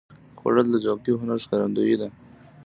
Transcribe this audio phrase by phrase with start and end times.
[0.39, 2.07] خوړل د ذوقي هنر ښکارندویي ده